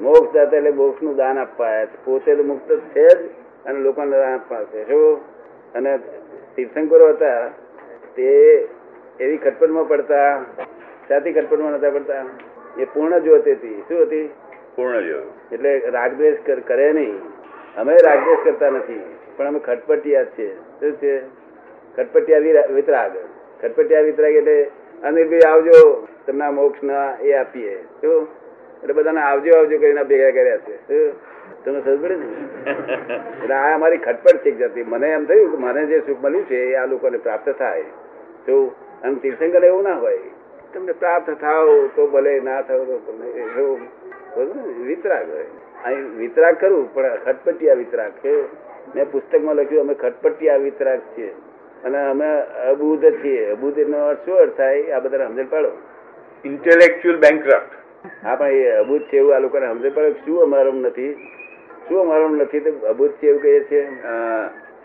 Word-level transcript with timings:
મોક્ષ 0.00 0.32
દાતા 0.34 0.56
એટલે 0.56 0.70
મોક્ષનું 0.70 1.16
દાન 1.16 1.38
આપવા 1.38 1.66
આવ્યા 1.66 1.86
છે. 1.86 2.04
પોતે 2.04 2.36
તો 2.36 2.42
મુક્ત 2.42 2.72
છે 2.76 3.08
જ 3.08 3.30
અને 3.66 3.78
લોકોને 3.78 4.18
દાન 4.18 4.34
આપવા 4.34 4.64
છે. 4.64 4.88
શું 4.88 5.20
અને 5.72 5.98
તીર્થંકરો 6.56 7.08
હતા 7.08 7.48
તે 8.16 8.28
એવી 9.20 9.36
ખટપટમાં 9.36 9.88
પડતા 9.88 10.44
સાથી 11.08 11.32
ખટપટમાં 11.32 11.72
નતા 11.72 11.90
પડતા. 11.90 12.24
એ 12.78 12.84
પૂર્ણ 12.84 13.18
જ્યોત 13.18 13.48
હતી. 13.48 13.82
શું 13.88 14.02
હતી? 14.02 14.30
પૂર્ણ 14.76 15.00
જોયું 15.00 15.50
એટલે 15.52 15.82
રાગદ્વેષ 15.86 16.36
કરે 16.66 16.92
નહીં. 16.92 17.18
અમે 17.76 17.96
રાગદ્વેષ 18.04 18.38
કરતા 18.44 18.70
નથી. 18.70 19.00
પણ 19.36 19.46
અમે 19.46 19.58
ખટપટિયા 19.58 20.24
છીએ 20.24 20.54
શું 20.80 20.92
છે? 20.92 21.20
ખટપટિયા 21.96 22.38
વિતરાગ. 22.74 23.12
ખટપટિયા 23.62 24.00
વિતરાગ 24.00 24.32
એટલે 24.32 24.70
અનિલભાઈ 25.02 25.40
આવજો 25.52 26.06
તમને 26.26 26.50
મોક્ષ 26.50 26.82
ના 26.82 27.16
એ 27.20 27.32
આપીએ. 27.32 27.82
શું? 28.00 28.41
એટલે 28.82 28.92
બધાને 28.92 29.20
આવજો 29.20 29.56
આવજો 29.58 29.78
કરીને 29.78 30.02
ભેગા 30.02 30.30
કર્યા 30.30 30.58
છે. 30.58 30.76
તમે 31.64 31.80
સમજ 31.80 32.02
પડે 32.02 32.16
ને 32.16 32.26
એટલે 33.42 33.54
આ 33.54 33.74
અમારી 33.74 33.96
ખટપટ 33.96 34.36
છે 34.36 34.48
એક 34.48 34.58
જાતની. 34.58 34.82
મને 34.82 35.08
એમ 35.08 35.24
થયું 35.24 35.50
કે 35.50 35.56
મને 35.56 35.86
જે 35.86 35.98
સુખ 36.06 36.20
મળ્યું 36.24 36.46
છે 36.46 36.58
એ 36.70 36.74
આ 36.74 36.86
લોકોને 36.86 37.18
પ્રાપ્ત 37.18 37.48
થાય. 37.58 37.84
તો 38.46 38.54
અને 39.02 39.14
તીર્થંકર 39.22 39.64
એવું 39.64 39.82
ના 39.82 39.96
હોય 39.96 40.18
તમને 40.74 40.92
પ્રાપ્ત 40.92 41.30
થાવ 41.40 41.68
તો 41.96 42.06
ભલે 42.06 42.40
ના 42.40 42.60
થાવ 42.62 42.84
તો 42.84 42.98
તમને 43.06 43.28
એવું 43.28 43.80
બરોબર 44.34 44.56
ને? 44.56 44.62
વિતરાગ 44.84 45.30
હોય. 45.30 45.46
અહીં 45.84 46.18
વિતરાગ 46.18 46.56
કરું 46.60 46.94
પણ 46.94 47.16
ખટપટિયા 47.24 47.74
વિતરાગ 47.74 48.12
છે. 48.24 48.34
મેં 48.94 49.10
પુસ્તકમાં 49.10 49.56
લખ્યું 49.56 49.80
અમે 49.80 49.94
ખટપટિયા 49.94 50.56
વિતરાગ 50.56 51.00
છીએ. 51.18 51.32
અને 51.84 51.98
અમે 52.10 52.28
અબુધ 52.70 53.04
છીએ. 53.22 53.50
અબુધ 53.50 53.78
નો 53.78 53.98
અર્થ 54.08 54.24
શું 54.24 54.38
અર્થ 54.38 54.56
થાય? 54.56 54.90
આ 54.90 55.00
બધા 55.00 55.28
સમજણ 55.28 55.46
પાડો. 55.50 55.72
ઇન્ટેલેક્ચ્યુઅલ 56.44 57.18
બેંકરપ્ટ 57.18 57.81
હા 58.02 58.36
પણ 58.36 58.46
એ 58.46 58.76
અબુધ 58.76 59.02
છે 59.02 59.16
એવું 59.16 59.34
આ 59.34 59.38
લોકોને 59.38 59.66
સમજે 59.66 59.90
પાડો 59.90 60.14
શું 60.24 60.42
અમારું 60.42 60.80
નથી? 60.82 61.16
શું 61.88 62.00
અમારું 62.00 62.36
નથી? 62.36 62.60
તો 62.60 62.86
અભૂત 62.86 63.12
છે 63.20 63.26
એવું 63.26 63.42
કહીએ 63.42 63.64
છીએ. 63.64 63.88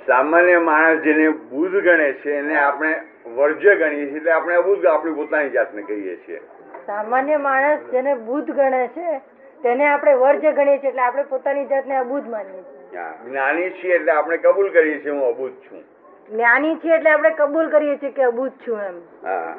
સામાન્ય 0.06 0.60
માણસ 0.60 1.02
જેને 1.02 1.30
બુદ્ધ 1.30 1.82
ગણે 1.82 2.14
છે 2.14 2.38
એને 2.38 2.60
આપણે 2.60 3.02
વર્જ્ય 3.36 3.76
ગણીએ 3.76 4.06
છીએ 4.06 4.18
એટલે 4.18 4.32
આપણે 4.32 4.56
અબુદ્ધ 4.56 4.86
આપણી 4.86 5.14
પોતાની 5.14 5.50
જાતને 5.50 5.82
કહીએ 5.82 6.18
છીએ. 6.26 6.42
સામાન્ય 6.86 7.38
માણસ 7.38 7.80
જેને 7.92 8.16
બુદ્ધ 8.16 8.52
ગણે 8.52 8.90
છે 8.96 9.22
તેને 9.62 9.88
આપણે 9.88 10.14
વર્જ 10.14 10.46
ગણીએ 10.54 10.80
છીએ 10.80 10.90
એટલે 10.90 11.02
આપણે 11.02 11.24
પોતાની 11.24 11.66
જાતને 11.66 11.98
અબુદ્ધ 11.98 12.28
માનીએ 12.28 12.64
છીએ. 12.64 13.04
જ્ઞાની 13.26 13.70
છીએ 13.70 13.96
એટલે 13.96 14.12
આપણે 14.12 14.38
કબૂલ 14.38 14.70
કરીએ 14.70 15.00
છીએ 15.00 15.12
હું 15.12 15.30
અબુદ્ધ 15.30 15.56
છું. 15.62 15.84
જ્ઞાની 16.32 16.76
છીએ 16.76 16.96
એટલે 16.96 17.10
આપણે 17.10 17.30
કબૂલ 17.30 17.70
કરીએ 17.70 17.98
છીએ 17.98 18.12
કે 18.12 18.24
અબુદ્ધ 18.24 18.54
છું 18.66 18.82
એમ. 18.82 18.96
હા. 19.24 19.56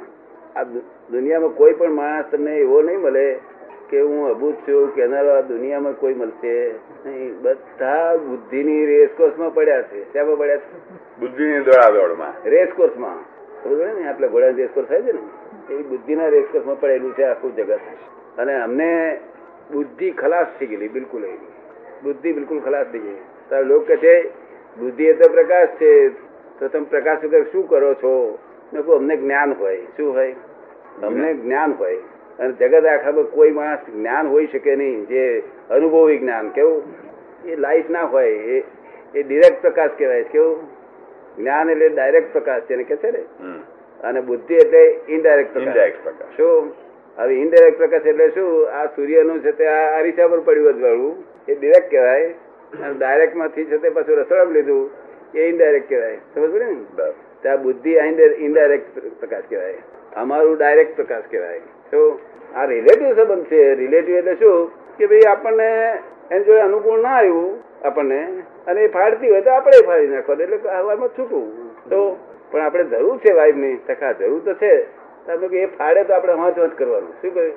આ 0.59 0.63
દુનિયામાં 1.11 1.51
કોઈ 1.51 1.73
પણ 1.73 1.91
માણસ 1.91 2.25
તમને 2.33 2.57
એવો 2.57 2.83
નહીં 2.83 3.01
મળે 3.01 3.39
કે 3.91 4.01
હું 4.01 4.31
અભૂત 4.31 4.55
છું 4.55 4.95
કહેનારો 4.95 5.31
આ 5.31 5.41
દુનિયામાં 5.41 5.93
કોઈ 5.93 6.15
મળશે 6.15 6.75
નહીં. 7.07 7.43
બધા 7.43 8.17
બુદ્ધિની 8.17 8.87
રેસકોર્સમાં 8.87 9.55
પડ્યા 9.55 9.83
છે. 9.83 10.13
શામાં 10.13 10.37
પડ્યા 10.37 10.57
છે? 10.57 10.79
બુદ્ધિની 11.21 11.59
દોડાદોડમાં. 11.59 12.49
રેસકોર્સમાં 12.49 13.39
પડે 13.63 13.93
ને? 13.93 14.09
આપણે 14.09 14.29
ઘોડા 14.29 14.49
રેસકોર્સ 14.49 14.89
થાય 14.89 15.03
છે 15.03 15.13
ને? 15.13 15.75
એ 15.75 15.83
બુદ્ધિના 15.83 16.29
રેસકોર્સમાં 16.29 16.81
પડેલું 16.81 17.15
છે 17.15 17.23
આખું 17.23 17.57
જગત. 17.57 17.79
અને 18.39 18.63
અમને 18.63 19.21
બુદ્ધિ 19.73 20.11
ખલાસ 20.11 20.47
થઈ 20.61 20.67
ગયેલી 20.67 20.89
બિલકુલ 20.89 21.25
એ 21.25 21.33
બુદ્ધિ 22.03 22.33
બિલકુલ 22.33 22.61
ખલાસ 22.61 22.87
થઈ 22.93 22.99
ગઈ 22.99 23.17
તાર 23.51 23.65
લોકો 23.65 23.85
કહે 23.85 23.97
છે 23.97 24.29
બુદ્ધિ 24.79 25.05
એ 25.05 25.13
તો 25.13 25.29
પ્રકાશ 25.29 25.69
છે. 25.69 26.09
તો 26.59 26.69
તમે 26.69 26.85
પ્રકાશ 26.85 27.25
વગર 27.25 27.43
શું 27.43 27.69
કરો 27.69 27.95
છો? 27.95 28.39
મેં 28.73 28.83
કહું 28.83 28.97
અમને 28.97 29.17
જ્ઞાન 29.17 29.53
હોય. 29.53 29.77
શું 29.97 30.15
હોય? 30.15 30.35
અમને 31.07 31.29
જ્ઞાન 31.35 31.73
હોય 31.81 32.01
અને 32.39 32.53
જગત 32.61 32.87
આખામાં 32.87 33.29
કોઈ 33.37 33.53
માણસ 33.59 33.85
જ્ઞાન 33.93 34.27
હોઈ 34.33 34.49
શકે 34.53 34.73
નહીં 34.77 35.07
જે 35.13 35.23
અનુભવી 35.77 36.19
જ્ઞાન 36.19 36.51
કેવું? 36.57 36.83
એ 37.47 37.57
લાઈટ 37.65 37.91
ના 37.91 38.07
હોય 38.15 38.35
એ 38.55 38.65
એ 39.15 39.23
ડિરેક્ટ 39.23 39.61
પ્રકાશ 39.65 39.95
કહેવાય 39.99 40.25
કેવું? 40.35 40.59
જ્ઞાન 41.39 41.71
એટલે 41.75 41.89
ડાયરેક્ટ 41.95 42.31
પ્રકાશ 42.37 42.65
છે 42.69 42.85
કે 42.91 42.97
છે 43.03 43.11
ને? 43.17 43.23
અને 44.01 44.21
બુદ્ધિ 44.29 44.55
એટલે 44.65 44.83
ઇનડાયરેક્ટ 45.09 45.53
પ્રકાશ. 45.55 46.31
શું? 46.37 46.73
હવે 47.19 47.35
ઇનડાયરેક્ટ 47.45 47.79
પ્રકાશ 47.83 48.07
એટલે 48.13 48.31
શું? 48.37 48.51
આ 48.79 48.87
સૂર્યનું 48.97 49.43
છે 49.45 49.53
તે 49.61 49.69
આ 49.75 49.85
અરીસા 49.99 50.29
પર 50.33 50.41
પડ્યું 50.49 50.71
અજવાળું 50.73 51.15
એ 51.49 51.55
ડિરેક્ટ 51.55 51.91
કહેવાય. 51.91 52.31
અને 52.83 52.95
ડાયરેક્ટમાંથી 52.95 53.69
છે 53.71 53.79
તે 53.85 53.95
પાછું 53.99 54.21
રસોડામાં 54.23 54.55
લીધું. 54.59 54.85
એ 55.35 55.49
ઇનડાયરેક્ટ 55.53 55.89
કહેવાય. 55.89 56.19
સમજ 56.35 56.51
પડે 56.53 56.67
ને? 56.67 56.77
ત્યાં 57.43 57.59
આ 57.59 57.63
બુદ્ધિ 57.69 57.93
ઇનડાયરેક્ટ 58.49 59.01
પ્રકાશ 59.21 59.49
કહેવાય. 59.53 59.81
અમારું 60.17 60.57
ડાયરેક્ટ 60.57 60.97
પ્રકાશ 60.97 61.23
કહેવાય. 61.31 61.59
શું 61.91 62.19
આ 62.57 62.65
રિલેટિવ 62.65 63.17
સંબંધ 63.17 63.45
છે. 63.45 63.75
રિલેટિવ 63.75 64.17
એટલે 64.17 64.35
શું? 64.35 64.71
કે 64.99 65.07
ભાઈ 65.07 65.21
આપણને 65.21 65.99
એની 66.31 66.45
જોડે 66.45 66.61
અનુકૂળ 66.61 67.03
ના 67.03 67.09
આવ્યું 67.09 67.59
આપણને, 67.85 68.27
અને 68.67 68.81
એ 68.81 68.89
ફાડતી 68.89 69.31
હોય 69.31 69.41
તો 69.41 69.51
આપણે 69.51 69.87
ફાડી 69.87 70.07
નાખવાનું, 70.07 70.43
એટલે 70.43 70.57
હવામાં 70.71 71.09
છૂટવું 71.09 71.69
તો 71.91 72.19
પણ 72.51 72.61
આપણે 72.61 72.85
જરૂર 72.85 73.19
છે 73.19 73.33
વાઈફની 73.33 73.77
તકા 73.77 74.13
જરૂર 74.13 74.41
તો 74.45 74.55
છે. 74.55 74.83
તો 75.27 75.49
કે 75.49 75.63
એ 75.63 75.67
ફાડે 75.67 76.05
તો 76.05 76.15
આપણે 76.15 76.33
હોંચ 76.33 76.59
હોંચ 76.59 76.73
કરવાનું. 76.79 77.13
શું 77.23 77.35
કહ્યું? 77.35 77.53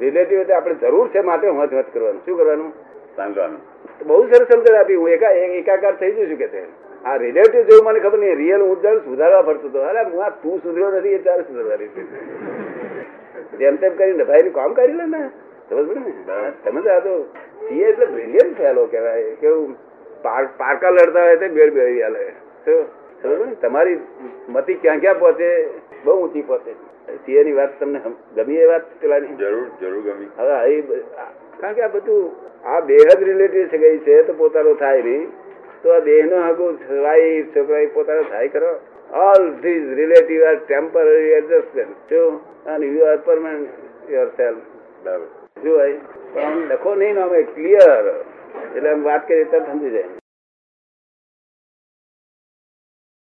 રિલેટિવ 0.00 0.40
એટલે 0.40 0.54
આપણે 0.54 0.74
જરૂર 0.74 1.08
છે 1.08 1.20
માટે 1.20 1.48
હોંચ 1.48 1.72
હોંચ 1.72 1.84
કરવાનું. 1.92 2.20
શું 2.24 2.38
કરવાનું? 2.38 2.72
સાંભળવાનું. 3.16 3.58
તો 3.58 3.79
બહુ 4.06 4.26
સરસ 4.26 4.48
સમજણ 4.52 4.74
આપી. 4.74 4.94
હું 4.94 5.08
એકા 5.08 5.30
એકાકાર 5.30 5.96
થઈ 5.96 6.12
જઉં 6.12 6.30
છું 6.30 6.38
કે 6.38 6.46
તે 6.46 6.62
આ 7.04 7.16
રિલેટિવ 7.16 7.62
જેવું 7.62 7.84
મને 7.84 8.00
ખબર 8.00 8.18
નહીં. 8.18 8.36
રિયલ 8.36 8.60
હું 8.60 8.82
જાણ 8.82 8.98
સુધારવા 8.98 9.42
ફરતો 9.42 9.68
હતો. 9.68 9.78
અરે 9.78 10.10
હું 10.10 10.24
આ 10.24 10.28
તું 10.28 10.58
સુધર્યો 10.58 10.90
નથી 10.90 11.08
એ 11.08 11.18
ચાલ 11.18 11.42
સુધારવાની 11.42 11.86
જેમ 13.58 13.76
તેમ 13.76 13.94
કરીને 13.96 14.24
ભાઈ 14.24 14.38
કામ 14.42 14.72
કરી 14.72 14.92
લે 14.92 15.04
ને. 15.04 15.28
સમજ 15.70 15.96
ને? 15.96 16.12
તમે 16.64 16.90
આ 16.90 16.98
તો 16.98 17.22
સીએ 17.68 17.84
એટલે 17.84 18.06
બ્રિલિયન્ટ 18.06 18.58
ફેલો 18.58 18.86
કહેવાય. 18.86 19.30
કેવું? 19.30 19.76
પાર- 20.22 20.56
પારકા 20.56 20.90
લડતા 20.90 21.24
હોય 21.24 21.36
તે 21.36 21.48
બેડ 21.48 21.74
બેડી 21.74 22.02
હાલે. 22.02 22.32
સમજ 23.22 23.48
ને? 23.48 23.54
તમારી 23.54 23.98
મતી 24.48 24.74
ક્યાં 24.74 24.98
ક્યાં 24.98 25.18
પહોંચે? 25.18 25.68
બહુ 26.04 26.24
ઊંચી 26.24 26.42
પહોંચે. 26.42 26.72
સીએ 27.16 27.44
ની 27.44 27.52
વાત 27.52 27.80
તમને 27.80 28.00
ગમી 28.36 28.56
એ 28.56 28.64
વાત 28.64 29.00
પેલાની? 29.00 29.26
જરૂર 29.26 29.66
જરૂર 29.80 30.02
ગમી. 30.02 30.26
હવે 30.38 30.82
કારણ 31.60 31.74
કે 31.74 31.82
આ 31.82 31.88
બધું 31.88 32.30
આ 32.66 32.80
બેહદ 32.82 33.22
રિલેટિવ 33.22 33.68
છે 33.70 33.78
ગઈ 33.78 33.98
છે 34.00 34.22
તો 34.24 34.32
પોતાનો 34.34 34.74
થાય 34.74 35.02
નહીં. 35.02 35.26
તો 35.82 35.92
આ 35.92 36.00
દેહ 36.00 36.22
નો 36.26 36.38
હગું 36.46 36.78
વાઈફ 37.02 37.52
છોકરા 37.54 37.88
પોતાનો 37.94 38.22
થાય 38.24 38.48
કરો 38.48 38.72
all 39.22 39.50
these 39.62 39.88
relative 39.94 40.42
are 40.44 40.56
temporary 40.62 41.32
adjustment 41.32 42.10
જો 42.10 42.22
અને 42.66 42.86
you 42.88 43.06
are 43.06 43.18
permanent 43.18 44.10
your 44.10 44.30
self 44.36 44.64
જો 45.64 45.74
પણ 45.74 46.46
આમ 46.46 46.64
લખો 46.68 46.94
નહીં 46.94 47.14
નામ 47.14 47.28
અમે 47.30 47.44
ક્લિયર 47.54 48.04
એટલે 48.66 48.88
આમ 48.88 49.04
વાત 49.04 49.26
કરીએ 49.26 49.46
તરત 49.46 49.66
સમજી 49.66 49.90
જાય. 49.90 50.19